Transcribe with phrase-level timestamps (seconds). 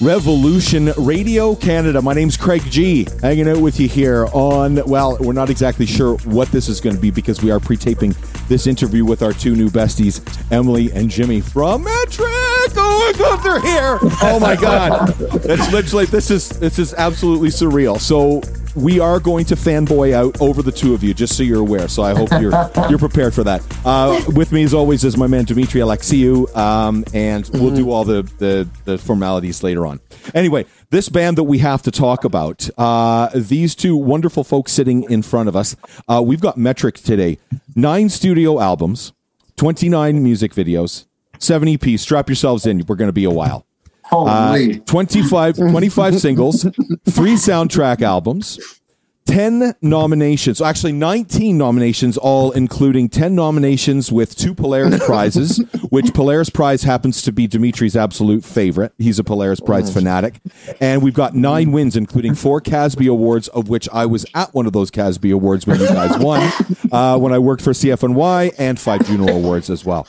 [0.00, 2.02] Revolution Radio Canada.
[2.02, 3.06] My name's Craig G.
[3.22, 6.94] Hanging out with you here on, well, we're not exactly sure what this is going
[6.94, 8.14] to be because we are pre taping
[8.46, 10.20] this interview with our two new besties,
[10.52, 12.28] Emily and Jimmy from Metric.
[12.76, 13.98] Oh my God, they're here.
[14.22, 15.08] Oh my God.
[15.42, 17.98] That's literally, this is, this is absolutely surreal.
[17.98, 18.42] So,
[18.76, 21.88] we are going to fanboy out over the two of you, just so you're aware.
[21.88, 22.52] So I hope you're
[22.90, 23.62] you're prepared for that.
[23.84, 28.04] Uh, with me, as always, is my man Dimitri Alexiou, um, and we'll do all
[28.04, 30.00] the, the the formalities later on.
[30.34, 35.10] Anyway, this band that we have to talk about, uh, these two wonderful folks sitting
[35.10, 35.74] in front of us.
[36.08, 37.38] Uh, we've got Metric today,
[37.74, 39.12] nine studio albums,
[39.56, 41.06] twenty nine music videos,
[41.38, 42.00] seven EPs.
[42.00, 42.84] Strap yourselves in.
[42.86, 43.66] We're going to be a while.
[44.08, 44.76] Holy.
[44.76, 48.80] Uh, 25, 25 singles, three soundtrack albums,
[49.26, 55.58] 10 nominations, actually 19 nominations, all including 10 nominations with two Polaris prizes,
[55.90, 58.92] which Polaris Prize happens to be Dimitri's absolute favorite.
[58.98, 60.40] He's a Polaris Prize fanatic.
[60.80, 64.66] And we've got nine wins, including four Casby Awards, of which I was at one
[64.66, 66.50] of those Casby Awards when you guys won,
[66.92, 70.06] uh, when I worked for CFNY, and five Juno Awards as well.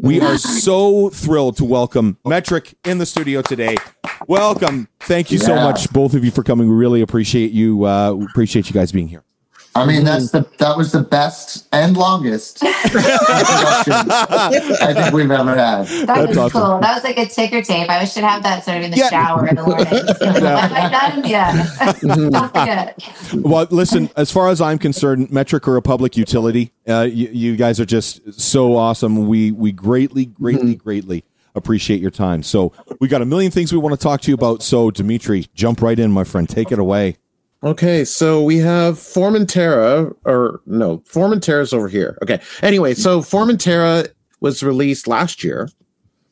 [0.00, 3.76] We are so thrilled to welcome Metric in the studio today.
[4.28, 4.88] Welcome.
[5.00, 6.68] Thank you so much, both of you, for coming.
[6.68, 7.84] We really appreciate you.
[7.86, 9.24] Uh, appreciate you guys being here.
[9.74, 10.04] I mean, mm-hmm.
[10.04, 12.72] that's the that was the best and longest I
[14.94, 15.86] think we've ever had.
[15.86, 16.60] That That's was awesome.
[16.60, 16.78] cool.
[16.80, 17.88] That was like a ticker tape.
[17.88, 19.08] I wish should have that sort of in the Yeah.
[19.08, 19.86] shower in the morning.
[20.20, 21.24] Am I done?
[21.26, 21.52] Yeah.
[22.02, 22.98] Don't forget.
[22.98, 23.48] Mm-hmm.
[23.48, 26.72] Well, listen, as far as I'm concerned, Metric are a public utility.
[26.86, 29.26] Uh, you, you guys are just so awesome.
[29.26, 30.84] We we greatly, greatly, mm-hmm.
[30.84, 32.42] greatly appreciate your time.
[32.42, 34.62] So we got a million things we want to talk to you about.
[34.62, 36.46] So Dimitri, jump right in, my friend.
[36.48, 37.16] Take it away.
[37.64, 42.18] Okay, so we have Formentera, or no, Formentera's over here.
[42.22, 42.40] Okay.
[42.60, 44.08] Anyway, so Formentera
[44.40, 45.68] was released last year,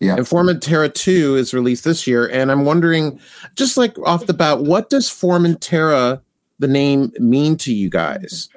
[0.01, 0.17] Yeah.
[0.17, 2.27] and Formentera 2 is released this year.
[2.29, 3.21] And I'm wondering,
[3.55, 6.21] just like off the bat, what does Formentera,
[6.59, 8.49] the name, mean to you guys?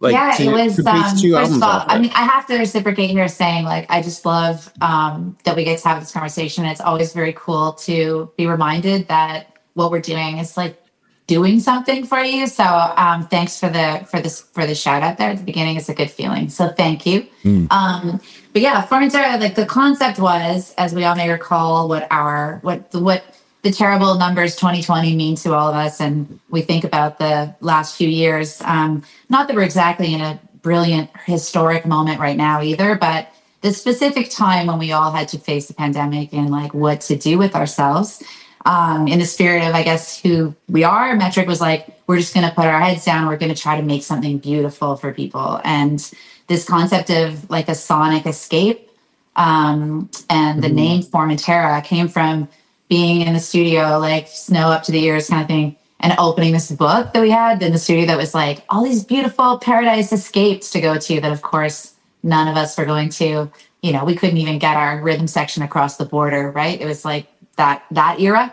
[0.00, 0.76] Like yeah, to- it was.
[0.76, 3.28] to Um, two first albums of all, off I mean, I have to reciprocate here,
[3.28, 6.64] saying like I just love um, that we get to have this conversation.
[6.66, 10.82] It's always very cool to be reminded that what we're doing is like
[11.30, 12.48] doing something for you.
[12.48, 15.76] So um, thanks for the for this for the shout out there at the beginning.
[15.76, 16.48] It's a good feeling.
[16.48, 17.24] So thank you.
[17.70, 18.20] Um,
[18.52, 22.92] but yeah, Formentera, like the concept was, as we all may recall, what our what
[22.94, 23.22] what
[23.62, 27.96] the terrible numbers 2020 mean to all of us, and we think about the last
[27.96, 28.60] few years.
[28.62, 33.28] Um, not that we're exactly in a brilliant historic moment right now either, but
[33.60, 37.14] the specific time when we all had to face the pandemic and like what to
[37.14, 38.20] do with ourselves.
[38.66, 42.34] Um, in the spirit of, I guess, who we are, Metric was like, we're just
[42.34, 43.26] going to put our heads down.
[43.26, 45.60] We're going to try to make something beautiful for people.
[45.64, 45.98] And
[46.46, 48.90] this concept of like a sonic escape
[49.36, 52.48] um, and the name Formentera came from
[52.88, 56.52] being in the studio, like snow up to the ears kind of thing, and opening
[56.52, 60.12] this book that we had in the studio that was like all these beautiful paradise
[60.12, 63.50] escapes to go to that, of course, none of us were going to.
[63.82, 66.78] You know, we couldn't even get our rhythm section across the border, right?
[66.78, 67.28] It was like
[67.60, 68.52] that that era.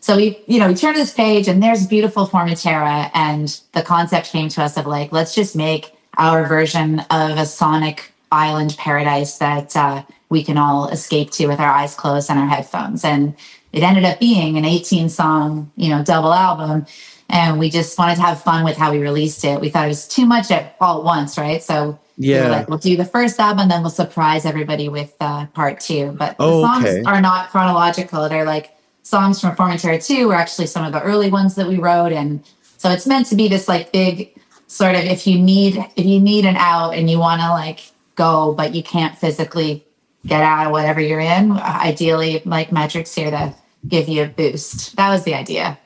[0.00, 3.82] So we, you know, we turn to this page and there's beautiful Formentera, and the
[3.82, 8.74] concept came to us of like, let's just make our version of a sonic island
[8.78, 13.04] paradise that uh, we can all escape to with our eyes closed and our headphones.
[13.04, 13.36] And
[13.72, 16.86] it ended up being an 18 song, you know, double album.
[17.28, 19.60] And we just wanted to have fun with how we released it.
[19.60, 21.62] We thought it was too much at all at once, right?
[21.62, 22.48] So we Yeah.
[22.48, 26.14] like, we'll do the first album, and then we'll surprise everybody with uh, part two.
[26.18, 27.02] But the Oh, songs okay.
[27.04, 28.28] are not chronological.
[28.28, 31.76] They're like songs from Formentera 2 were actually some of the early ones that we
[31.78, 32.12] wrote.
[32.12, 32.42] And
[32.76, 34.34] so it's meant to be this like big
[34.66, 37.90] sort of if you need if you need an out and you want to like
[38.16, 39.84] go, but you can't physically
[40.26, 43.54] get out of whatever you're in, ideally like metrics here to
[43.86, 44.94] give you a boost.
[44.96, 45.78] That was the idea.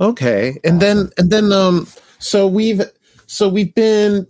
[0.00, 1.88] Okay, and then and then um,
[2.18, 2.82] so we've
[3.26, 4.26] so we've been.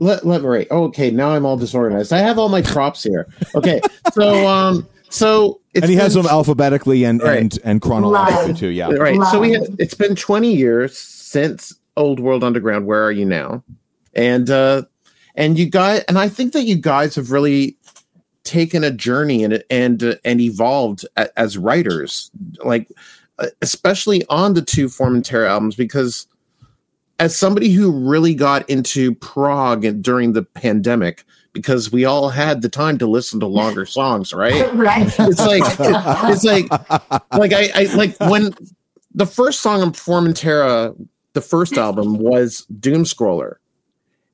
[0.00, 0.66] Let let me right.
[0.70, 2.12] Oh, okay, now I'm all disorganized.
[2.12, 3.26] I have all my props here.
[3.54, 3.80] Okay,
[4.12, 7.38] so um, so it's and he has them alphabetically and Right.
[7.38, 8.58] and and chronologically Love.
[8.58, 8.68] too.
[8.68, 8.88] Yeah.
[8.92, 9.20] right.
[9.30, 9.68] So we Love.
[9.68, 12.86] have, it's been 20 years since Old World Underground.
[12.86, 13.62] Where are you now?
[14.14, 14.82] And uh,
[15.34, 17.76] and you guys, and I think that you guys have really
[18.44, 22.30] taken a journey and and uh, and evolved a, as writers,
[22.64, 22.88] like
[23.38, 26.26] uh, especially on the two Formentera albums, because
[27.20, 31.22] as somebody who really got into prog and during the pandemic,
[31.52, 34.74] because we all had the time to listen to longer songs, right?
[34.74, 35.06] right.
[35.06, 35.62] It's like
[36.32, 36.70] it's like
[37.32, 38.54] like I, I like when
[39.14, 40.96] the first song on Formentera,
[41.34, 43.56] the first album was Doom Scroller.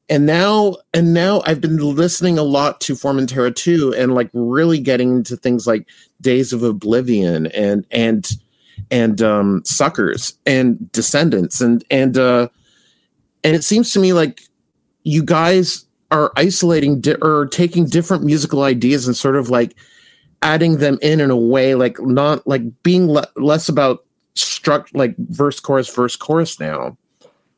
[0.09, 4.79] and now and now I've been listening a lot to Formentera 2, and like really
[4.79, 5.89] getting into things like
[6.21, 8.31] Days of Oblivion and and
[8.93, 12.49] and um, Suckers and Descendants and and uh,
[13.47, 14.43] and it seems to me like
[15.05, 19.75] you guys are isolating di- or taking different musical ideas and sort of like
[20.43, 24.05] adding them in in a way like not like being le- less about
[24.35, 26.97] struct like verse chorus verse chorus now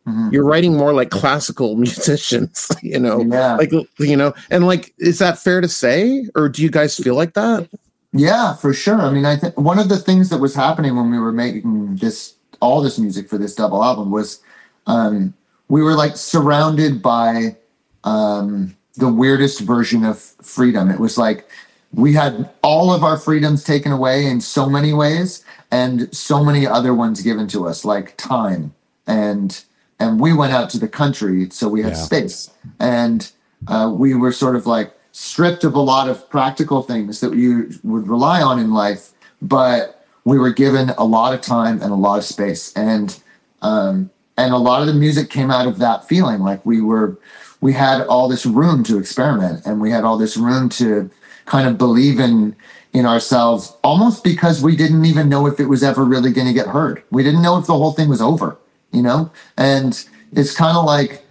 [0.07, 0.33] Mhm.
[0.33, 3.57] you're writing more like classical musicians you know Yeah.
[3.57, 7.15] like you know and like is that fair to say or do you guys feel
[7.15, 7.69] like that
[8.13, 8.99] Yeah, for sure.
[9.03, 11.97] I mean, I think one of the things that was happening when we were making
[11.97, 14.41] this all this music for this double album was
[14.87, 15.35] um,
[15.69, 17.57] we were like surrounded by
[18.05, 20.91] um, the weirdest version of freedom.
[20.91, 21.49] It was like
[21.93, 26.67] we had all of our freedoms taken away in so many ways, and so many
[26.67, 28.75] other ones given to us, like time
[29.07, 29.65] and
[30.01, 31.99] and we went out to the country, so we had Yeah.
[32.03, 33.31] space, and
[33.67, 37.71] uh, we were sort of like stripped of a lot of practical things that you
[37.83, 39.11] would rely on in life,
[39.43, 43.19] but we were given a lot of time and a lot of space, and
[43.63, 46.41] um, and a lot of the music came out of that feeling.
[46.41, 47.19] Like we were
[47.61, 51.11] we had all this room to experiment and we had all this room to
[51.45, 52.57] kind of believe in
[52.95, 56.55] in ourselves almost because we didn't even know if it was ever really going to
[56.55, 57.03] get heard.
[57.11, 58.57] We didn't know if the whole thing was over
[58.93, 59.31] you know?
[59.57, 61.25] And it's kind of like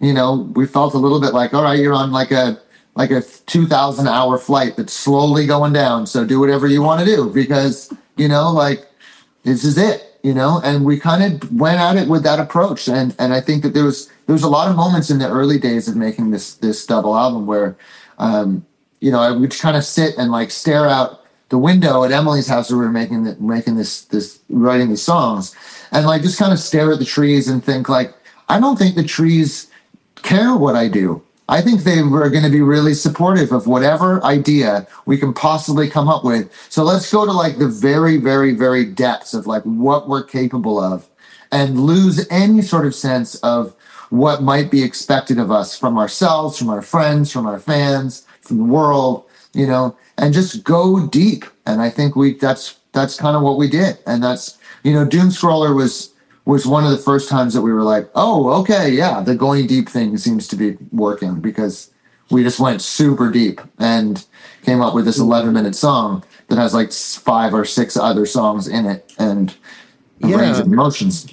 [0.00, 2.60] you know we felt a little bit like all right you're on like a
[2.96, 7.06] like a 2000 hour flight that's slowly going down so do whatever you want to
[7.06, 8.84] do because you know like
[9.44, 12.88] this is it you know and we kind of went at it with that approach.
[12.88, 15.28] And and i think that there was there was a lot of moments in the
[15.28, 17.76] early days of making this this double album where
[18.18, 18.64] um
[19.00, 22.48] you know i would kind of sit and like stare out the window at emily's
[22.48, 25.54] house where we were making the, making this this writing these songs
[25.90, 28.14] and like just kind of stare at the trees and think like
[28.48, 29.68] i don't think the trees
[30.22, 34.24] care what i do I think they were going to be really supportive of whatever
[34.24, 36.50] idea we can possibly come up with.
[36.70, 40.80] So let's go to like the very, very, very depths of like what we're capable
[40.80, 41.06] of
[41.52, 43.76] and lose any sort of sense of
[44.08, 48.56] what might be expected of us from ourselves, from our friends, from our fans, from
[48.56, 51.44] the world, you know, and just go deep.
[51.66, 53.98] And I think we that's that's kind of what we did.
[54.06, 56.11] And that's you know, Doom Scroller was
[56.44, 59.66] was one of the first times that we were like, oh, okay, yeah, the going
[59.66, 61.90] deep thing seems to be working because
[62.30, 64.24] we just went super deep and
[64.62, 65.30] came up with this mm-hmm.
[65.30, 69.54] 11 minute song that has like five or six other songs in it and
[70.22, 70.36] a Yeah.
[70.36, 71.26] range of emotions.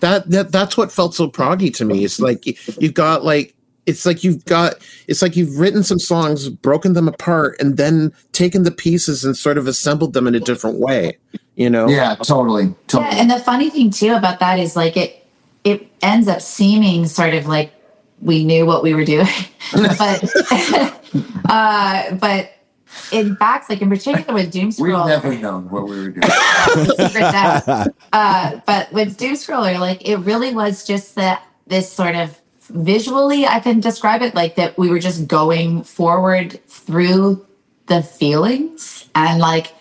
[0.00, 2.04] that that that's what felt so proggy to me.
[2.04, 2.44] It's like
[2.80, 3.54] you've got like
[3.86, 4.74] it's like you've got
[5.08, 9.36] it's like you've written some songs, broken them apart, and then taken the pieces and
[9.36, 11.16] sort of assembled them in a different way.
[11.58, 11.88] You know?
[11.88, 12.72] Yeah, totally.
[12.86, 13.10] totally.
[13.10, 15.26] Yeah, and the funny thing too about that is like it
[15.64, 17.72] it ends up seeming sort of like
[18.22, 19.26] we knew what we were doing,
[19.72, 20.24] but
[21.48, 22.52] uh, but
[23.10, 26.22] in fact, like in particular with Doom We've never known what we were doing.
[28.12, 32.38] uh, but with Doom Scroller, like it really was just that this sort of
[32.70, 37.44] visually, I can describe it like that we were just going forward through
[37.86, 39.74] the feelings and like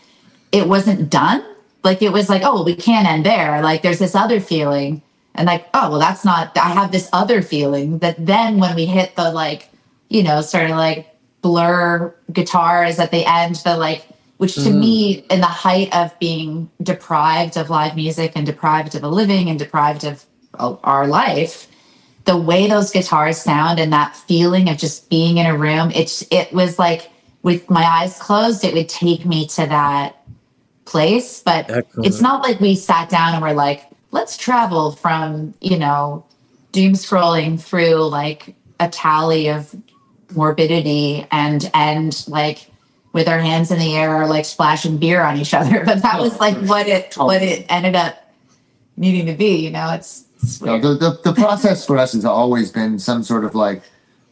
[0.52, 1.46] it wasn't done.
[1.88, 3.62] Like it was like, oh, well, we can't end there.
[3.62, 5.02] Like there's this other feeling.
[5.36, 8.86] And like, oh, well, that's not, I have this other feeling that then when we
[8.86, 9.70] hit the like,
[10.10, 11.08] you know, sort of like
[11.42, 14.06] blur guitars at the end, the like,
[14.36, 19.04] which to me, in the height of being deprived of live music and deprived of
[19.04, 20.26] a living and deprived of
[20.60, 21.68] uh, our life,
[22.26, 26.26] the way those guitars sound and that feeling of just being in a room, it's
[26.32, 27.10] it was like
[27.44, 30.17] with my eyes closed, it would take me to that
[30.88, 31.42] place.
[31.42, 32.08] But Excellent.
[32.08, 36.26] it's not like we sat down and were like, let's travel from, you know,
[36.72, 39.76] doom scrolling through like a tally of
[40.36, 42.70] morbidity and and like
[43.14, 45.84] with our hands in the air or like splashing beer on each other.
[45.86, 48.28] But that was like what it what it ended up
[48.98, 49.92] needing to be, you know.
[49.94, 53.56] It's, it's No, the, the, the process for us has always been some sort of
[53.56, 53.84] like,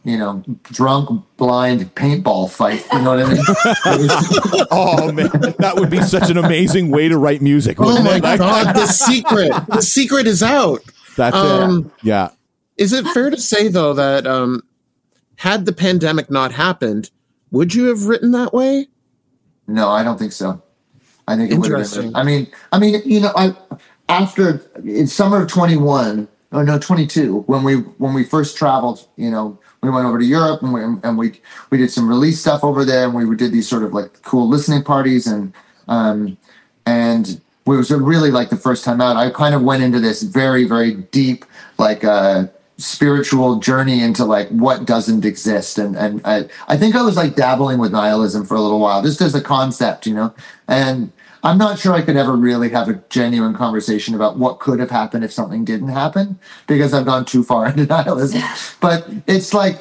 [0.05, 2.85] you know, drunk, blind paintball fight.
[2.93, 4.67] You know what I mean?
[4.71, 7.77] Oh man, that would be such an amazing way to write music.
[7.79, 8.21] Oh my it?
[8.37, 9.51] god, the secret.
[9.67, 10.81] The secret is out.
[11.17, 12.07] That's Um, it.
[12.07, 12.29] Yeah.
[12.77, 14.61] Is it fair to say though that um
[15.37, 17.09] had the pandemic not happened,
[17.51, 18.87] would you have written that way?
[19.67, 20.61] no, I don't think so.
[21.27, 22.03] I think it would have Interesting.
[22.11, 22.15] been.
[22.15, 23.55] I mean, I mean, you know, I
[24.09, 28.55] after in summer of twenty one or no twenty two when we when we first
[28.57, 31.39] traveled, you know, we went over to Europe and we and we
[31.69, 34.47] we did some release stuff over there and we did these sort of like cool
[34.47, 35.53] listening parties and
[35.87, 36.37] um
[36.85, 39.17] and it was really like the first time out.
[39.17, 41.45] I kind of went into this very very deep
[41.77, 47.01] like uh spiritual journey into like what doesn't exist and and I, I think I
[47.03, 50.33] was like dabbling with nihilism for a little while just as a concept you know
[50.67, 51.09] and
[51.45, 54.89] I'm not sure I could ever really have a genuine conversation about what could have
[54.89, 58.41] happened if something didn't happen because I've gone too far into nihilism.
[58.81, 59.79] But it's like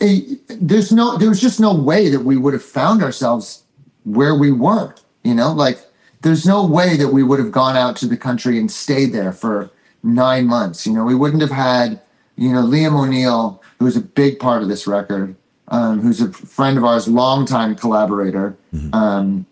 [0.00, 3.64] it, there's no there was just no way that we would have found ourselves
[4.04, 5.52] where we were you know?
[5.52, 5.78] Like
[6.22, 9.32] there's no way that we would have gone out to the country and stayed there
[9.32, 9.70] for
[10.02, 11.04] nine months you know?
[11.04, 12.00] We wouldn't have had
[12.36, 15.34] you know, Liam O'Neill, who's a big part of this record,
[15.68, 18.94] um, who's a friend of ours, longtime collaborator, mm-hmm.
[18.94, 19.46] um,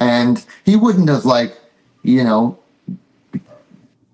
[0.00, 1.58] and he wouldn't have like,
[2.02, 2.58] you know,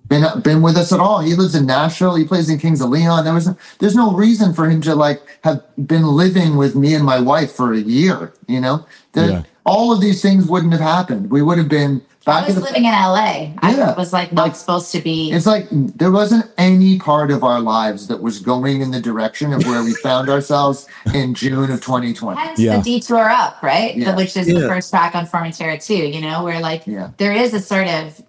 [0.08, 1.20] been been with us at all.
[1.20, 2.16] He lives in Nashville.
[2.16, 3.24] He plays in Kings of Leon.
[3.24, 3.48] There was
[3.78, 7.52] there's no reason for him to like have been living with me and my wife
[7.52, 8.32] for a year.
[8.46, 8.86] You know,
[9.30, 9.42] yeah.
[9.64, 11.30] All of these things wouldn't have happened.
[11.30, 13.52] We would have been I was living in LA.
[13.58, 15.32] I was like not like, supposed to be.
[15.32, 19.52] It's like there wasn't any part of our lives that was going in the direction
[19.52, 22.40] of where we found ourselves in June of 2020.
[22.40, 22.76] Hence yeah.
[22.76, 23.96] the detour up, right?
[23.96, 24.14] Yeah.
[24.14, 24.60] Which is yeah.
[24.60, 25.94] the first track on Formentera 2.
[25.94, 26.84] You know, where like
[27.16, 28.22] there is a sort of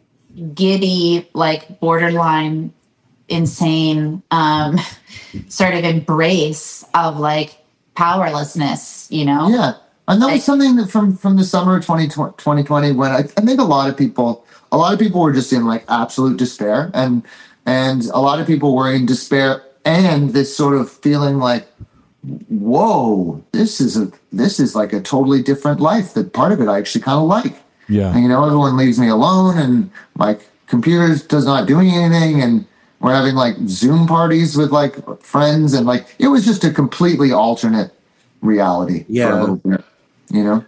[0.56, 2.74] giddy, like borderline
[3.30, 4.78] insane um
[5.48, 7.60] sort of embrace of like
[7.96, 9.08] powerlessness.
[9.12, 9.50] You know.
[9.50, 9.74] Yeah
[10.08, 13.60] and that was something that from from the summer of 2020 when I, I think
[13.60, 17.24] a lot of people a lot of people were just in like absolute despair and
[17.66, 21.68] and a lot of people were in despair and this sort of feeling like
[22.50, 26.68] whoa this is a this is like a totally different life that part of it
[26.68, 27.56] i actually kind of like.
[27.90, 28.14] Yeah.
[28.14, 32.66] And, you know everyone leaves me alone and my computer does not doing anything and
[33.02, 37.34] we're having like zoom parties with like friends and like it was just a completely
[37.34, 37.92] alternate
[38.42, 39.28] reality yeah.
[39.28, 39.84] for a little bit
[40.34, 40.66] you know?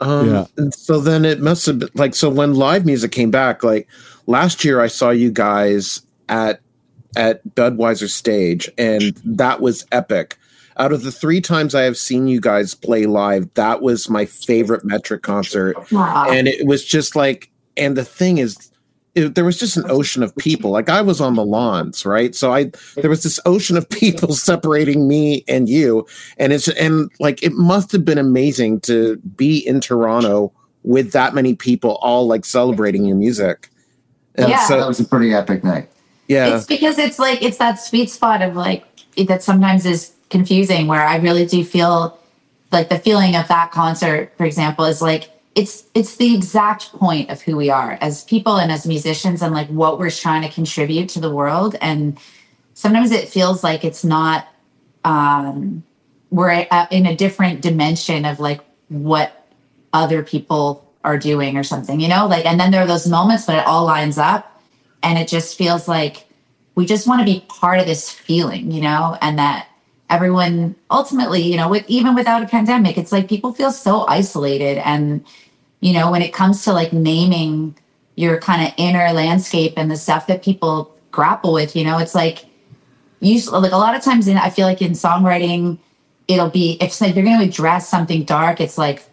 [0.00, 0.46] Um, yeah.
[0.56, 3.86] And so then it must have been like, so when live music came back, like
[4.26, 6.60] last year I saw you guys at,
[7.16, 10.38] at Budweiser stage and that was epic.
[10.78, 14.24] Out of the three times I have seen you guys play live, that was my
[14.24, 15.76] favorite metric concert.
[15.92, 16.30] Wow.
[16.30, 18.69] And it was just like, and the thing is,
[19.14, 20.70] it, there was just an ocean of people.
[20.70, 22.34] Like I was on the lawns, right?
[22.34, 26.06] So I there was this ocean of people separating me and you,
[26.38, 30.52] and it's and like it must have been amazing to be in Toronto
[30.82, 33.68] with that many people all like celebrating your music.
[34.36, 35.90] And yeah, so, that was a pretty epic night.
[36.28, 38.84] Yeah, it's because it's like it's that sweet spot of like
[39.16, 42.16] that sometimes is confusing where I really do feel
[42.70, 45.28] like the feeling of that concert, for example, is like
[45.60, 49.52] it's it's the exact point of who we are as people and as musicians and
[49.52, 52.18] like what we're trying to contribute to the world and
[52.72, 54.48] sometimes it feels like it's not
[55.04, 55.82] um
[56.30, 59.46] we're in a different dimension of like what
[59.92, 63.46] other people are doing or something you know like and then there are those moments
[63.46, 64.62] when it all lines up
[65.02, 66.26] and it just feels like
[66.74, 69.66] we just want to be part of this feeling you know and that
[70.08, 74.76] everyone ultimately, you know, with even without a pandemic, it's like people feel so isolated.
[74.78, 75.24] And,
[75.80, 77.76] you know, when it comes to like naming
[78.16, 82.14] your kind of inner landscape and the stuff that people grapple with, you know, it's
[82.14, 82.46] like
[83.20, 85.78] usually like a lot of times in I feel like in songwriting,
[86.28, 89.04] it'll be if, if you're gonna address something dark, it's like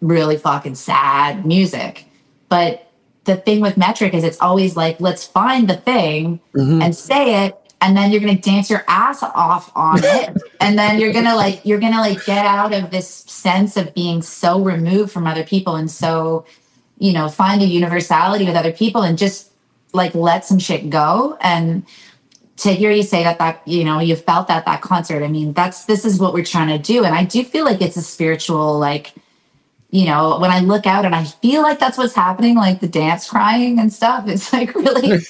[0.00, 2.06] really fucking sad music.
[2.48, 2.90] But
[3.24, 6.82] the thing with metric is it's always like, let's find the thing mm-hmm.
[6.82, 10.42] and say it and then you're to dance your ass off on it.
[10.60, 14.22] And then you're to like you're to like get out of this sense of being
[14.22, 16.46] so removed from other people and so
[16.98, 19.52] you know find a universality with other people and just
[19.92, 21.36] like let some shit go.
[21.42, 21.84] And
[22.56, 25.52] to hear you say that that you know you felt that that concert i mean
[25.52, 27.04] that's this is what we're trying to do.
[27.04, 29.12] And i do feel like it's a spiritual like
[29.94, 32.88] you know, when I look out and I feel like that's what's happening, like the
[32.88, 35.12] dance crying and stuff, it's like really,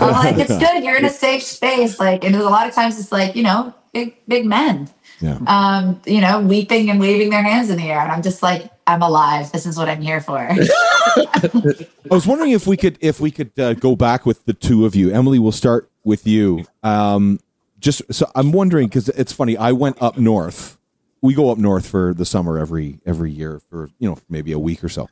[0.00, 0.82] I'm like, it's good.
[0.82, 2.00] You're in a safe space.
[2.00, 5.38] Like, and a lot of times it's like, you know, big, big men, yeah.
[5.46, 8.00] um, you know, weeping and waving their hands in the air.
[8.00, 9.52] And I'm just like, I'm alive.
[9.52, 10.38] This is what I'm here for.
[10.48, 11.78] I
[12.10, 14.96] was wondering if we could, if we could uh, go back with the two of
[14.96, 15.12] you.
[15.12, 16.64] Emily, we'll start with you.
[16.82, 17.38] Um,
[17.78, 20.77] just so I'm wondering, because it's funny, I went up north
[21.20, 24.58] we go up north for the summer every every year for you know maybe a
[24.58, 25.08] week or so.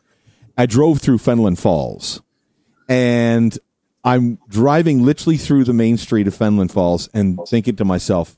[0.57, 2.23] I drove through Fenelon Falls,
[2.89, 3.59] and
[4.05, 8.37] I'm driving literally through the main street of Fenelon Falls and thinking to myself,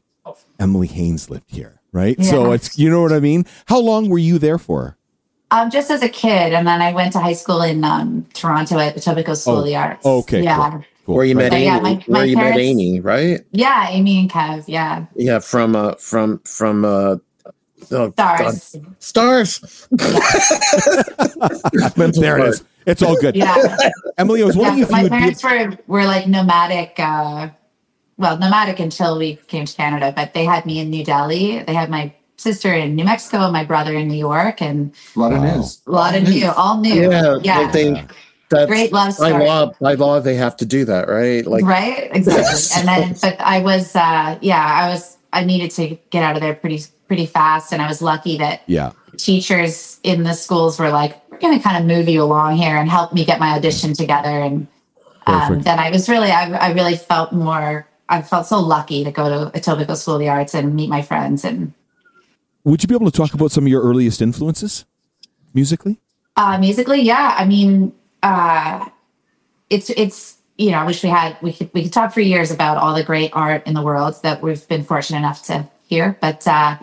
[0.59, 2.17] Emily Haines lived here, right?
[2.19, 2.31] Yeah.
[2.31, 3.45] So it's you know what I mean.
[3.67, 4.97] How long were you there for?
[5.51, 8.79] Um, just as a kid, and then I went to high school in um, Toronto
[8.79, 10.05] at Etobicoke School oh, of the Arts.
[10.05, 10.71] Okay, yeah.
[10.71, 10.85] Cool.
[11.07, 11.15] Cool.
[11.15, 13.41] Where you met Amy, yeah, my, my where you parents, met Amy, right?
[13.53, 14.65] Yeah, Amy and Kev.
[14.67, 15.07] Yeah.
[15.17, 17.17] Yeah, from uh, from from uh,
[17.90, 18.73] Oh, stars.
[18.75, 18.97] God.
[18.99, 19.61] Stars.
[22.14, 22.64] there it is.
[22.87, 23.37] It's all good.
[23.37, 23.76] Yeah.
[24.16, 25.49] Emily, I was wondering yeah, if my you parents be...
[25.49, 27.50] were were like nomadic uh
[28.16, 31.61] well, nomadic until we came to Canada, but they had me in New Delhi.
[31.61, 35.18] They had my sister in New Mexico, and my brother in New York, and A
[35.18, 35.56] lot of Wow.
[35.56, 35.80] news.
[35.87, 37.11] a lot of new, all new.
[37.11, 37.58] Yeah, yeah.
[37.58, 38.04] like they,
[38.50, 39.73] that's Great love by law.
[39.80, 41.47] By law, they have to do that, right?
[41.47, 42.76] Like, right exactly Yes.
[42.78, 46.40] and then but i was uh yeah i was i needed to get out of
[46.40, 48.93] there pretty pretty fast and i was lucky that Yeah.
[49.17, 52.77] teachers in the schools were like we're going to kind of move you along here
[52.77, 54.67] and help me get my audition together and
[55.27, 59.11] um, then i was really I, I really felt more i felt so lucky to
[59.11, 61.73] go to etobicoke school of the arts and meet my friends and
[62.65, 64.85] Would you be able to talk about some of your earliest influences
[65.55, 65.99] musically?
[66.37, 67.35] Uh, musically, yeah.
[67.38, 68.85] I mean, uh,
[69.71, 72.50] it's it's you know, I wish we had we could we could talk for years
[72.50, 76.16] about all the great art in the world that we've been fortunate enough to hear.
[76.21, 76.76] But uh,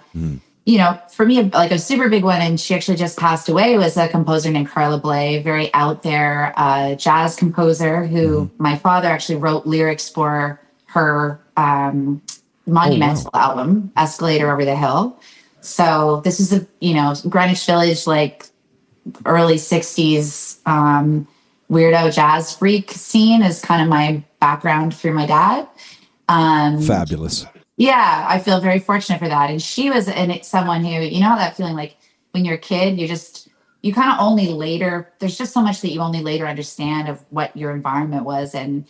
[0.65, 3.77] you know, for me, like a super big one, and she actually just passed away,
[3.77, 9.07] was a composer named Carla Bley, very out there uh, jazz composer who my father
[9.07, 12.21] actually wrote lyrics for her um,
[12.65, 15.19] monumental album, Escalator Over the Hill.
[15.61, 18.47] So this is a you know Greenwich Village like
[19.25, 21.27] early 60s um,
[21.69, 25.67] weirdo jazz freak scene is kind of my background through my dad.
[26.27, 27.45] Um, Fabulous.
[27.77, 29.49] Yeah, I feel very fortunate for that.
[29.49, 31.97] And she was it's someone who, you know, that feeling like
[32.31, 33.49] when you're a kid, you just,
[33.81, 37.23] you kind of only later, there's just so much that you only later understand of
[37.29, 38.55] what your environment was.
[38.55, 38.87] And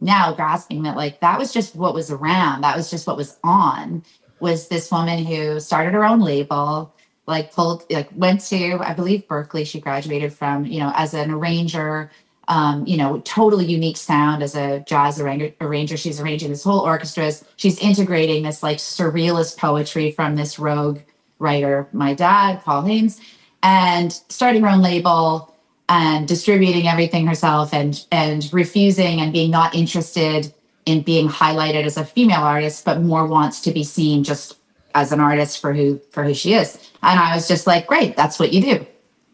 [0.00, 3.38] now grasping that, like, that was just what was around, that was just what was
[3.44, 4.02] on,
[4.38, 6.94] was this woman who started her own label,
[7.26, 11.30] like, pulled, like, went to, I believe, Berkeley, she graduated from, you know, as an
[11.30, 12.10] arranger
[12.50, 15.96] um, you know, totally unique sound as a jazz arranger, arranger.
[15.96, 17.44] She's arranging this whole orchestras.
[17.54, 20.98] She's integrating this like surrealist poetry from this rogue
[21.38, 23.20] writer, my dad, Paul Haines,
[23.62, 25.54] and starting her own label
[25.88, 30.52] and distributing everything herself and and refusing and being not interested
[30.86, 34.56] in being highlighted as a female artist, but more wants to be seen just
[34.96, 36.90] as an artist for who for who she is.
[37.00, 38.86] And I was just like, great, that's what you do,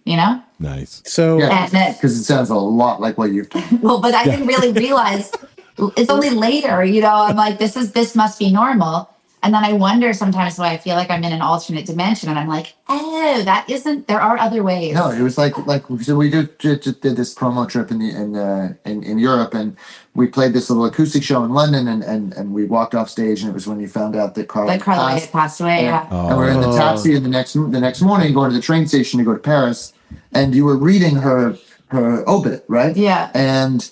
[0.04, 0.42] you know?
[0.58, 1.02] Nice.
[1.04, 3.80] so Yeah, And because it sounds a lot like what you've done.
[3.82, 5.32] well, but I didn't really realize
[5.96, 9.10] it's only later, you know, I'm like, this is this must be normal.
[9.42, 12.38] And then I wonder sometimes why I feel like I'm in an alternate dimension and
[12.38, 14.94] I'm like, oh, that isn't there are other ways.
[14.94, 18.10] No, it was like like so we did did, did this promo trip in the
[18.10, 19.76] in, uh, in in Europe and
[20.14, 23.42] we played this little acoustic show in London and and, and we walked off stage
[23.42, 25.32] and it was when you found out that Carla like Carla passed.
[25.32, 25.84] passed away.
[25.84, 26.08] Yeah.
[26.10, 26.28] Oh.
[26.28, 28.62] and we are in the taxi and the next the next morning going to the
[28.62, 29.92] train station to go to Paris
[30.32, 31.56] and you were reading her
[31.88, 33.30] her obit right Yeah.
[33.34, 33.88] and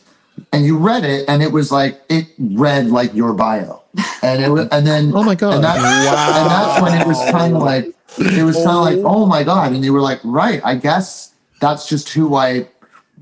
[0.52, 3.82] and you read it and it was like it read like your bio
[4.22, 5.54] and it was and then Oh my God.
[5.54, 7.86] and, that, and that's when it was kind of like
[8.18, 11.32] it was kind of like oh my god and you were like right I guess
[11.60, 12.68] that's just who I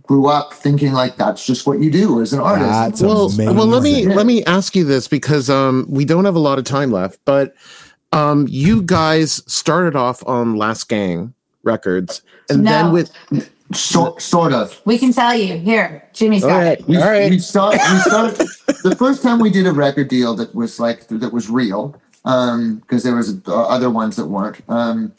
[0.05, 3.57] grew up thinking like that's just what you do as an artist That's well, amazing.
[3.57, 6.59] well, let me let me ask you this because um, we don't have a lot
[6.59, 7.55] of time left, but
[8.13, 12.71] um, you guys started off on Last Gang Records, and No.
[12.71, 13.11] then with
[13.73, 16.09] sort, sort of We can tell you here.
[16.13, 16.87] Jimmy's all got right, it.
[16.89, 17.75] We, all right, we start.
[17.75, 18.37] We start.
[18.83, 21.95] the first time we did a record deal that was like that was real,
[22.25, 24.61] because there was uh, other ones that weren't.
[24.69, 25.13] Um,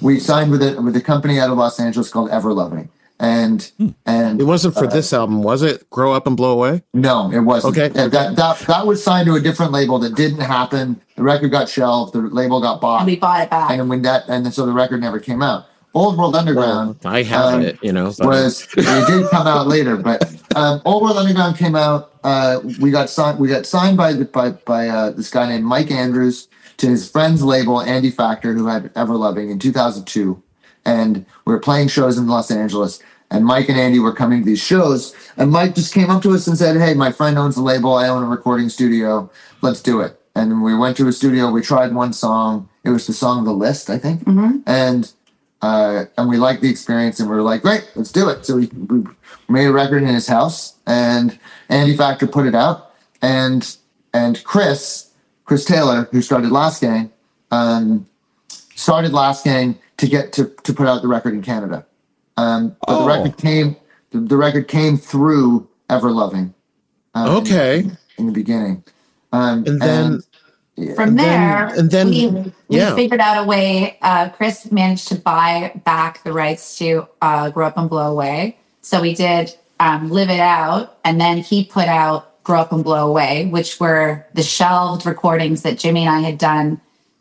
[0.00, 2.88] we signed with a with a company out of Los Angeles called Everloving,
[3.20, 3.70] and
[4.06, 5.88] and it wasn't for this album, was it?
[5.90, 6.82] Grow up and blow away.
[6.94, 7.76] no, it wasn't.
[7.76, 11.00] Okay, Uh, That that that was signed to a different label that didn't happen.
[11.16, 12.14] The record got shelved.
[12.14, 13.70] The label got bought, And we bought it back.
[13.70, 15.66] and when that and so the record never came out.
[15.94, 18.12] Old World Underground Well, I have um, it, you know.
[18.18, 20.22] but- was it did come out later, but
[20.54, 22.14] um, Old World Underground came out.
[22.22, 23.38] Uh, we got signed.
[23.38, 27.10] We got signed by the, by by uh, this guy named Mike Andrews to his
[27.10, 30.42] friend's label, Andy Factor, who had Everloving in 2002,
[30.84, 33.00] and we were playing shows in Los Angeles.
[33.32, 36.32] And Mike and Andy were coming to these shows, and Mike just came up to
[36.32, 37.94] us and said, "Hey, my friend owns a label.
[37.94, 39.30] I own a recording studio.
[39.62, 41.50] Let's do it." And we went to a studio.
[41.50, 42.68] We tried one song.
[42.82, 44.22] It was the song "The List," I think,
[44.66, 45.12] and
[45.62, 48.56] uh, and we liked the experience, and we were like, "Great, let's do it." So
[48.56, 49.04] we, we
[49.48, 52.92] made a record in his house, and Andy Factor put it out,
[53.22, 53.76] and
[54.14, 55.10] and Chris
[55.44, 57.10] Chris Taylor, who started Last Gang,
[57.50, 58.06] um,
[58.74, 61.84] started Last Gang to get to to put out the record in Canada.
[62.36, 63.06] Um, but the Oh.
[63.06, 63.76] record came
[64.12, 66.54] the, the record came through Everloving.
[67.14, 67.84] um, okay,
[68.16, 68.82] in, the beginning,
[69.32, 70.29] um, and then yeah.
[70.94, 72.26] From there, and then- we,
[72.68, 72.94] we yeah.
[72.94, 73.98] figured out a way.
[74.02, 78.56] Uh, Chris managed to buy back the rights to uh, Grow Up and Blow Away.
[78.82, 82.82] So we did um, Live It Out, and then he put out Grow Up and
[82.84, 86.80] Blow Away, which were the shelved recordings that Jimmy and I had done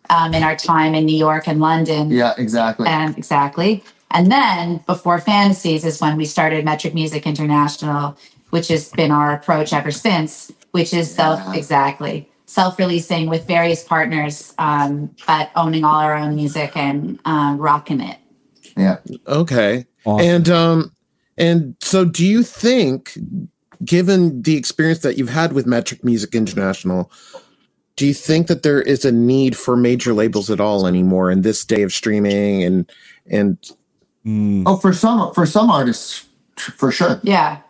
[0.10, 2.10] um, in our time in New York and London.
[2.10, 2.88] yeah, exactly.
[2.88, 3.84] And exactly.
[4.12, 8.18] And then before fantasies is when we started Metric Music International,
[8.50, 11.54] which has been our approach ever since, which is self Yeah.
[11.56, 18.02] exactly self-releasing with various partners, um, but owning all our own music and um, rocking
[18.02, 18.18] it.
[18.76, 18.98] Yeah.
[19.28, 19.86] Okay.
[20.06, 20.26] Awesome.
[20.28, 20.96] And um
[21.38, 23.18] and so do you think
[23.84, 27.12] given the experience that you've had with Metric Music International,
[27.96, 31.42] do you think that there is a need for major labels at all anymore in
[31.42, 32.92] this day of streaming and
[33.30, 33.58] and
[34.26, 37.20] Mm, Oh, for some for some artists, for sure.
[37.24, 37.62] Yeah.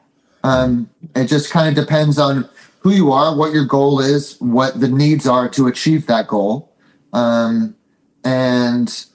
[0.43, 4.79] Um, it just kind of depends on who you are, what your goal is, what
[4.79, 6.73] the needs are to achieve that goal,
[7.13, 7.75] um,
[8.23, 9.05] and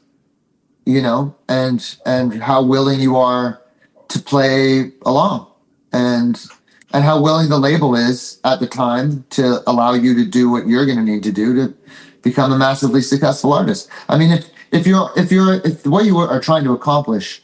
[0.87, 3.63] you know, and and how willing you are
[4.09, 5.51] to play along,
[5.93, 6.45] and
[6.93, 10.67] and how willing the label is at the time to allow you to do what
[10.67, 11.75] you're going to need to do to
[12.23, 13.89] become a massively successful artist.
[14.09, 17.43] I mean, if if you're if you're if what you are trying to accomplish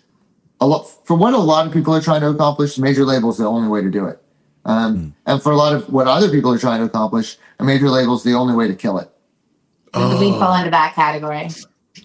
[0.60, 3.38] a lot for what a lot of people are trying to accomplish, major label is
[3.38, 4.20] the only way to do it.
[4.64, 7.88] Um, And for a lot of what other people are trying to accomplish, a major
[7.88, 9.10] label is the only way to kill it.
[9.94, 11.48] We fall into that category.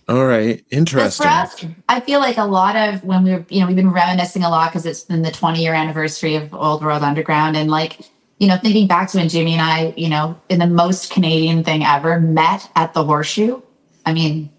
[0.07, 1.23] all right, interesting.
[1.23, 3.91] for us, I feel like a lot of when we were, you know, we've been
[3.91, 7.55] reminiscing a lot because it's been the 20 year anniversary of Old World Underground.
[7.55, 7.99] And like,
[8.39, 11.63] you know, thinking back to when Jimmy and I, you know, in the most Canadian
[11.63, 13.61] thing ever, met at the Horseshoe.
[14.05, 14.49] I mean,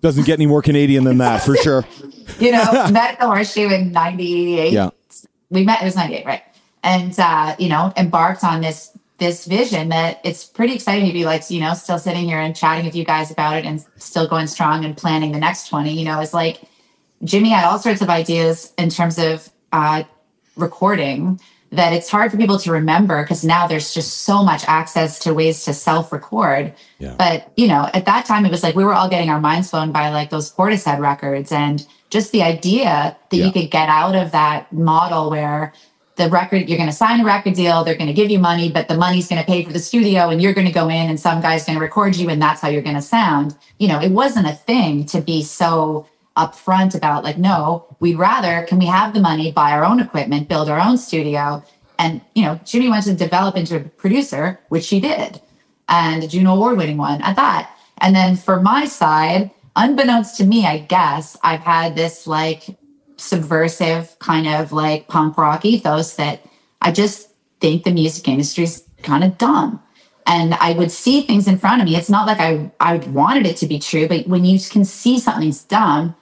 [0.00, 1.86] doesn't get any more Canadian than that, for sure.
[2.38, 4.72] you know, met at the Horseshoe in 98.
[4.72, 4.90] Yeah.
[5.50, 6.42] We met, it was 98, right?
[6.84, 11.24] And, uh, you know, embarked on this this vision that it's pretty exciting to be
[11.24, 14.26] like, you know, still sitting here and chatting with you guys about it and still
[14.26, 16.60] going strong and planning the next 20, you know, is like
[17.22, 20.02] Jimmy had all sorts of ideas in terms of uh,
[20.56, 25.18] recording that it's hard for people to remember because now there's just so much access
[25.20, 26.74] to ways to self record.
[26.98, 27.14] Yeah.
[27.16, 29.70] But, you know, at that time, it was like we were all getting our minds
[29.70, 33.46] blown by like those Portishead records and just the idea that Yeah.
[33.46, 35.72] you could get out of that model where
[36.16, 38.70] the record, you're going to sign a record deal, they're going to give you money,
[38.70, 41.10] but the money's going to pay for the studio and you're going to go in
[41.10, 43.56] and some guy's going to record you and that's how you're going to sound.
[43.78, 48.64] You know, it wasn't a thing to be so upfront about like, no, we'd rather,
[48.66, 51.64] can we have the money, buy our own equipment, build our own studio?
[51.98, 55.40] And, you know, Jimmy went to develop into a producer, which she did,
[55.88, 57.70] and a Juno Award winning one at that.
[57.98, 62.76] And then for my side, unbeknownst to me, I guess, I've had this like
[63.16, 66.40] subversive kind of like punk rock ethos that
[66.80, 69.80] I just think the music industry's kind of dumb.
[70.26, 71.96] And I would see things in front of me.
[71.96, 75.18] It's not like I, I wanted it to be true, but when you can see
[75.18, 76.16] something's dumb,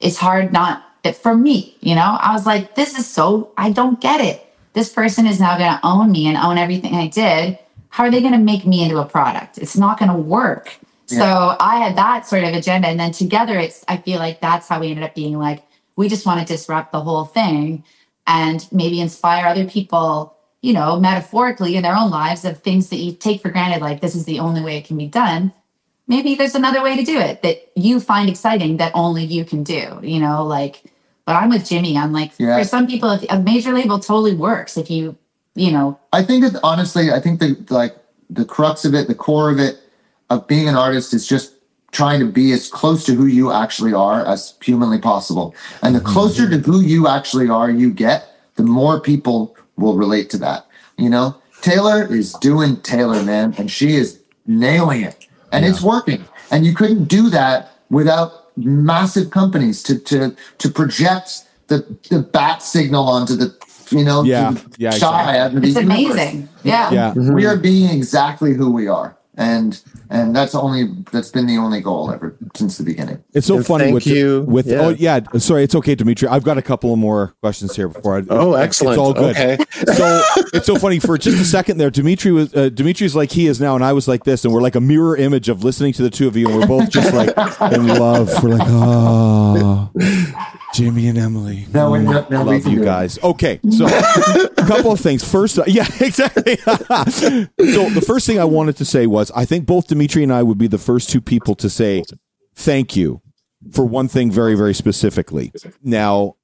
[0.00, 4.00] it's hard not for me, you know, I was like, this is so, I don't
[4.00, 4.40] get it.
[4.72, 7.58] This person is now going to own me and own everything I did.
[7.90, 9.58] How are they going to make me into a product?
[9.58, 10.74] It's not going to work.
[11.06, 12.88] So I had that sort of agenda.
[12.88, 15.62] And then together, it's, I feel like that's how we ended up being like,
[15.96, 17.84] we just want to disrupt the whole thing
[18.26, 22.96] and maybe inspire other people, you know, metaphorically in their own lives of things that
[22.96, 25.52] you take for granted, like this is the only way it can be done.
[26.06, 29.62] Maybe there's another way to do it that you find exciting that only you can
[29.62, 30.82] do, you know, like,
[31.24, 31.96] but I'm with Jimmy.
[31.96, 32.58] I'm like, Yeah.
[32.58, 35.16] for some people, if a major label totally works if you,
[35.54, 37.96] you know, I think that honestly, I think the like
[38.28, 39.78] the crux of it, the core of it,
[40.30, 41.53] of being an artist is just
[41.94, 45.54] trying to be as close to who you actually are as humanly possible.
[45.82, 50.28] And the closer to who you actually are you get, the more people will relate
[50.30, 50.66] to that.
[50.98, 55.26] You know, Taylor is doing Taylor, man, and she is nailing it.
[55.52, 56.24] And it's working.
[56.50, 61.78] And you couldn't do that without massive companies to to to project the
[62.10, 63.54] the bat signal onto the
[63.90, 64.54] you know Yeah.
[64.78, 65.38] Yeah, shy exactly.
[65.38, 66.14] out of the it's universe.
[66.14, 66.48] amazing.
[66.64, 66.90] Yeah.
[66.92, 67.14] Yeah.
[67.14, 69.16] We are being exactly who we are.
[69.36, 73.22] And and that's only that's been the only goal ever since the beginning.
[73.32, 74.42] It's so And funny thank with you.
[74.42, 74.80] with Yeah.
[74.80, 78.22] oh yeah sorry it's okay Dimitri I've got a couple more questions here before I
[78.30, 78.98] Oh, it's excellent.
[79.00, 79.56] all good Okay.
[79.96, 83.48] so it's so funny for just a second there Dimitri was uh, Dimitri's like he
[83.48, 85.92] is now and I was like this and we're like a mirror image of listening
[85.94, 87.30] to the two of you and we're both just like
[87.72, 89.90] in love we're like oh
[90.74, 91.66] Jimmy and Emily.
[91.72, 93.18] No, we- love you guys.
[93.22, 95.22] Okay so a couple of things.
[95.22, 96.56] First uh, yeah exactly.
[97.74, 100.42] So the first thing I wanted to say was I think both Dimitri and I
[100.42, 102.02] would be the first two people to say
[102.54, 103.22] thank you
[103.72, 105.52] for one thing very very specifically.
[105.82, 106.36] Now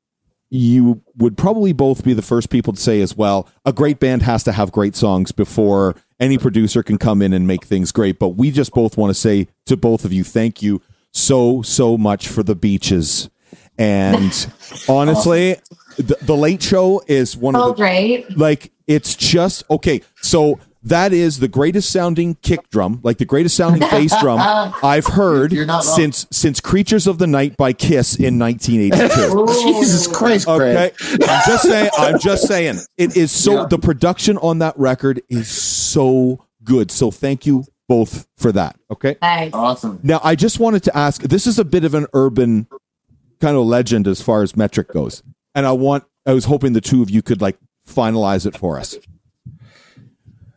[0.48, 4.22] you would probably both be the first people to say as well a great band
[4.22, 8.18] has to have great songs before any producer can come in and make things great.
[8.18, 10.80] But we just both want to say to both of you thank you
[11.12, 13.28] so so much for the beaches
[13.80, 14.52] and
[14.88, 15.56] honestly
[15.96, 18.36] the, the late show is one So of oh, the great.
[18.38, 23.56] like it's just okay so that is the greatest sounding kick drum like the greatest
[23.56, 24.38] sounding bass drum
[24.82, 25.96] i've heard You're not wrong.
[25.96, 30.76] since since creatures of the night by kiss in 1982 Jesus Christ, Craig.
[30.76, 30.92] okay
[31.28, 33.66] i'm just saying i'm just saying it is so Yeah.
[33.66, 38.76] the production on that record is so good so thank you both for that.
[38.92, 39.16] Okay.
[39.20, 39.50] Nice.
[39.52, 39.98] Awesome.
[40.04, 42.68] Now, I just wanted to ask this is a bit of an urban
[43.40, 45.22] kind of legend as far as metric goes.
[45.54, 48.78] And I want, I was hoping the two of you could like finalize it for
[48.78, 48.96] us.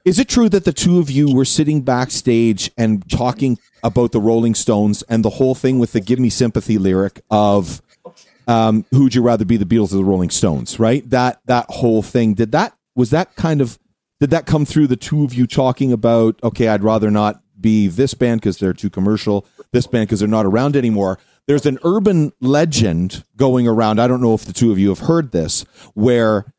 [0.06, 4.20] Is it true that the two of you were sitting backstage and talking about the
[4.20, 7.82] Rolling Stones and the whole thing with the Give Me Sympathy lyric of
[8.48, 11.10] um, who'd you rather be the Beatles or the Rolling Stones, right?
[11.10, 12.34] That that whole thing.
[12.34, 13.80] Did that was that kind of
[14.20, 17.88] did that come through the two of you talking about okay, I'd rather not be
[17.88, 21.18] this band because they're too commercial, this band because they're not around anymore.
[21.48, 24.00] There's an urban legend going around.
[24.00, 25.62] I don't know if the two of you have heard this,
[25.94, 26.54] where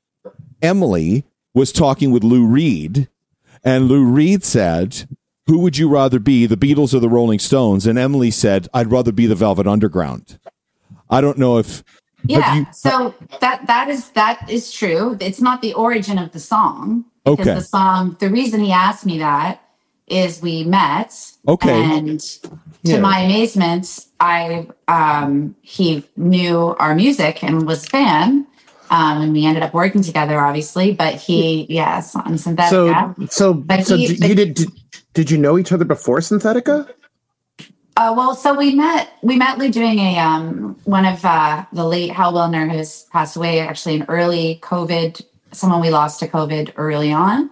[0.60, 3.08] Emily was talking with Lou Reed,
[3.62, 5.08] and Lou Reed said,
[5.46, 7.86] Who would you rather be, the Beatles or the Rolling Stones?
[7.86, 10.38] And Emily said, I'd rather be the Velvet Underground.
[11.10, 11.82] I don't know if
[12.26, 12.54] Yeah.
[12.56, 15.16] you- so that that is that is true.
[15.20, 17.04] It's not the origin of the song.
[17.26, 17.54] Because Okay.
[17.56, 19.60] the song the reason he asked me that
[20.06, 21.14] is we met.
[21.46, 21.82] Okay.
[21.98, 22.48] And to
[22.82, 23.00] Yeah.
[23.00, 28.46] my amazement, I um he knew our music and was a fan.
[28.90, 30.92] Um, and we ended up working together, obviously.
[30.92, 33.16] But he, yes, on Synthetica.
[33.16, 34.68] So, so, But so he- d- but- you did, did?
[35.14, 36.88] Did you know each other before Synthetica?
[37.96, 41.84] Uh, well, so we met we met Lou doing a um one of uh the
[41.84, 46.72] late Hal Willner who's passed away actually in early COVID, someone we lost to COVID
[46.76, 47.50] early on.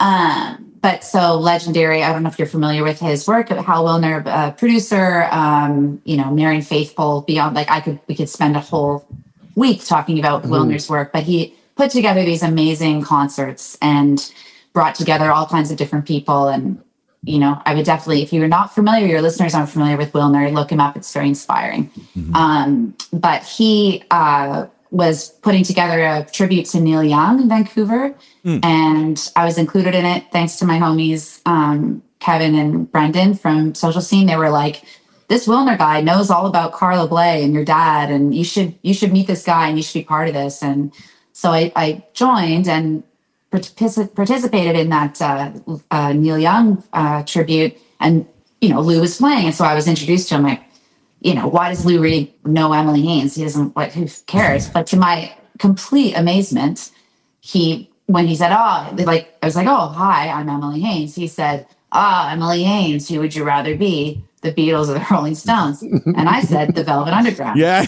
[0.00, 2.02] Um, but so legendary.
[2.02, 3.48] I don't know if you're familiar with his work.
[3.48, 7.22] Hal Willner, uh, producer, um, you know, Marianne Faithfull.
[7.22, 9.08] Beyond, like I could, we could spend a whole
[9.54, 11.10] week talking about Willner's work.
[11.10, 14.30] But he put together these amazing concerts and
[14.74, 16.48] brought together all kinds of different people.
[16.48, 16.78] And
[17.22, 20.52] you know, I would definitely, if you're not familiar, your listeners aren't familiar with Wilner,
[20.52, 20.98] look him up.
[20.98, 21.90] It's very inspiring.
[22.34, 28.14] Um, but he uh, was putting together a tribute to Neil Young in Vancouver,
[28.62, 33.74] and I was included in it thanks to my homies um, Kevin and Brendan from
[33.74, 34.26] Social Scene.
[34.26, 34.84] They were like,
[35.28, 38.94] "This Willner guy knows all about Carla Bley and your dad, and you should you
[38.94, 40.92] should meet this guy and you should be part of this." And
[41.32, 43.02] so I, I joined and
[43.50, 45.50] partici- participated in that uh,
[45.90, 48.26] uh, Neil Young uh, tribute, and
[48.60, 50.44] you know Lou was playing, and so I was introduced to him.
[50.44, 50.62] Like,
[51.24, 53.34] you know, why does Lou Reed know Emily Haines?
[53.34, 53.74] He doesn't.
[53.74, 53.92] What?
[53.94, 54.68] Who cares?
[54.68, 56.90] But to my complete amazement,
[57.40, 61.26] he when he said, "Oh," like I was like, "Oh, hi, I'm Emily Haines." He
[61.26, 63.08] said, "Ah, Emily Haines.
[63.08, 66.84] Who would you rather be, the Beatles or the Rolling Stones?" and I said, "The
[66.84, 67.86] Velvet Underground." Yeah.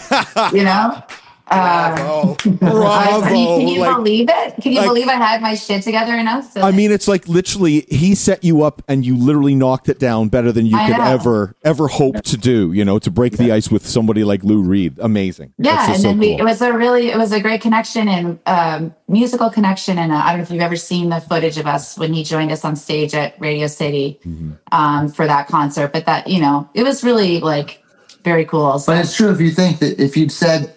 [0.51, 1.03] You know.
[1.49, 2.37] Uh, Bravo.
[2.45, 3.27] I- Bravo.
[3.27, 4.55] can you, can you Like- believe it?
[4.61, 6.53] Can you like- believe I had my shit together enough?
[6.53, 9.99] To, I mean, it's like literally he set you up and you literally knocked it
[9.99, 11.03] down better than you I could know.
[11.05, 12.73] ever ever hope to do.
[12.73, 14.97] You know, to break the ice with somebody like Lou Reed.
[14.99, 15.53] Amazing.
[15.57, 18.07] yeah, and just so then we, it was a really, it was a great connection
[18.07, 19.97] and um, musical connection.
[19.97, 22.23] And uh, I don't know if you've ever seen the footage of us when he
[22.23, 24.51] joined us on stage at Radio City Mm-hmm.
[24.71, 25.93] um, for that concert.
[25.93, 27.83] But that, you know, it was really like
[28.23, 28.79] very cool.
[28.79, 30.73] So, But it's true if you think that if you'd said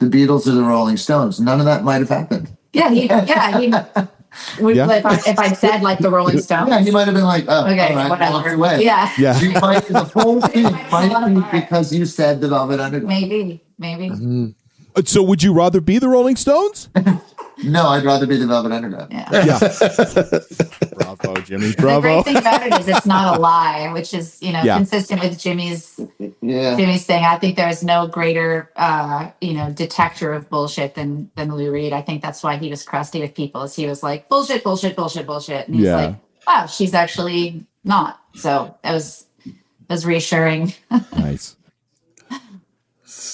[0.00, 2.50] the Beatles or the Rolling Stones, none of that might have happened.
[2.72, 3.72] yeah, he, yeah, he.
[4.60, 4.88] Would, Yeah.
[4.92, 7.44] If, I, if I'd said like the Rolling Stones, Yeah, he might have been like,
[7.48, 8.54] oh, okay, all right, whatever.
[8.54, 8.84] away.
[8.84, 9.38] Yeah, yeah.
[9.40, 13.08] You might, the whole thing might might be because you said the Velvet Underground.
[13.08, 14.08] maybe, maybe.
[14.10, 14.46] Mm-hmm.
[14.94, 16.88] Uh, so would you rather be the Rolling Stones?
[17.64, 19.12] No, I'd rather be the Velvet Underground.
[19.12, 19.28] Yeah.
[19.44, 20.88] Yeah.
[20.94, 21.70] Bravo, Jimmy.
[21.72, 24.76] The great thing about it is it's not a lie, which is you know Yeah.
[24.76, 25.98] consistent with Jimmy's
[26.40, 26.76] Yeah.
[26.76, 27.24] Jimmy's thing.
[27.24, 31.92] I think there's no greater uh, you know detector of bullshit than than Lou Reed.
[31.92, 33.62] I think that's why he was crusty with people.
[33.64, 35.96] Is he was like bullshit, bullshit, bullshit, bullshit, and he's Yeah.
[35.96, 36.14] like,
[36.46, 38.20] wow, she's actually not.
[38.36, 39.54] So it was it
[39.88, 40.72] was reassuring.
[41.16, 41.56] Nice.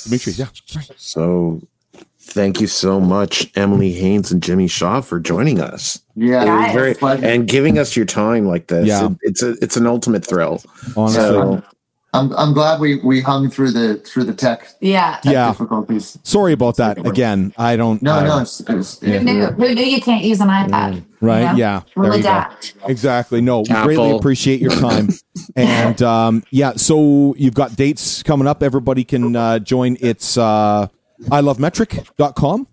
[0.04, 0.46] Dimitri, yeah.
[0.96, 1.60] So,
[2.26, 6.00] thank you so much, Emily Haines and Jimmy Shaw, for joining us.
[6.14, 6.42] Yeah.
[6.72, 8.86] It was Very, and giving us your time like this.
[8.86, 9.06] Yeah.
[9.06, 10.62] It- it's a it's an ultimate thrill.
[10.96, 11.20] Honestly.
[11.22, 11.62] So,
[12.14, 15.18] I'm I'm glad we we hung through the through the tech, Yeah.
[15.22, 15.48] tech Yeah.
[15.50, 16.18] difficulties.
[16.22, 17.04] Sorry about that.
[17.06, 18.00] Again, I don't.
[18.00, 19.46] No, I- no, it's, it's Who knew?
[19.46, 21.02] Who knew you can't use an iPad?
[21.20, 21.40] Right?
[21.40, 21.54] You know?
[21.56, 21.80] Yeah.
[21.94, 22.28] We'll There you go.
[22.30, 22.74] adapt.
[22.88, 23.40] Exactly.
[23.42, 25.10] No, we greatly appreciate your time.
[25.56, 28.62] and um, yeah, so you've got dates coming up.
[28.62, 29.98] Everybody can uh, join.
[30.00, 30.86] It's uh,
[31.22, 32.68] ilovemetric.com.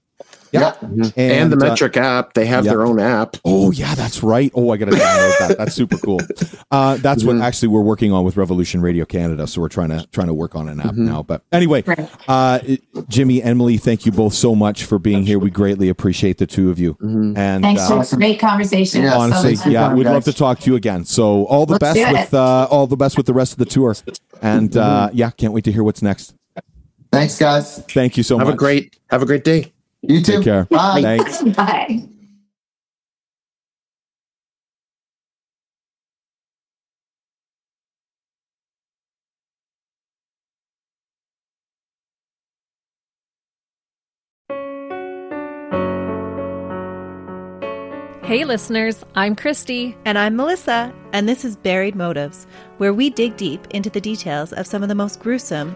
[0.54, 0.76] Yeah.
[1.18, 2.72] and, the uh, Metric app, they have yeah.
[2.72, 3.38] their own app.
[3.44, 4.52] Oh yeah, that's right.
[4.54, 5.58] Oh, I got to download that.
[5.58, 6.22] That's super cool.
[6.70, 9.48] Uh, that's what actually we're working on with Revolution Radio Canada.
[9.48, 11.24] So we're trying to trying to work on an app now.
[11.24, 11.84] But anyway,
[12.28, 12.60] uh,
[13.08, 15.40] Jimmy, Emily, thank you both so much for being here.
[15.40, 16.98] We greatly appreciate the two of you.
[17.02, 18.18] And Thanks uh, for Awesome.
[18.18, 19.04] a great conversation.
[19.04, 21.06] Yeah, honestly, much yeah, we'd love to talk to you again.
[21.06, 23.66] So all the Let's best with uh, all the best with the rest of the
[23.66, 23.96] tour.
[24.42, 26.36] And uh, yeah, can't wait to hear what's next.
[27.14, 27.78] Thanks, guys.
[27.90, 28.54] Thank you so have much.
[28.54, 29.72] Have a great have a great day.
[30.02, 30.38] You too.
[30.38, 30.66] Take care.
[30.66, 31.02] Bye.
[31.04, 31.44] Thanks.
[31.44, 32.08] Bye.
[48.24, 49.96] Hey, listeners, I'm Christy.
[50.06, 50.92] And I'm Melissa.
[51.12, 52.48] And this is Buried Motives,
[52.78, 55.76] where we dig deep into the details of some of the most gruesome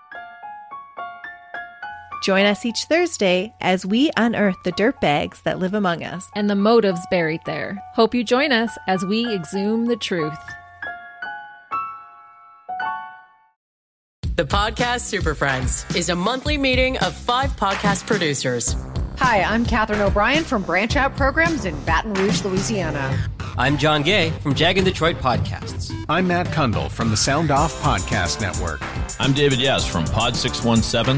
[2.21, 6.47] Join us each Thursday as we unearth the dirt bags that live among us and
[6.49, 7.81] the motives buried there.
[7.95, 10.37] Hope you join us as we exhume the truth.
[14.35, 18.75] The Podcast Super Friends is a monthly meeting of five podcast producers.
[19.17, 23.19] Hi, I'm Katherine O'Brien from Branch Out Programs in Baton Rouge, Louisiana.
[23.57, 25.91] I'm John Gay from Jag and Detroit Podcasts.
[26.07, 28.81] I'm Matt Kundle from the Sound Off Podcast Network.
[29.19, 31.17] I'm David Yas from Pod 617,